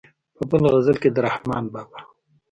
[0.35, 1.99] په بل غزل کې د رحمان بابا.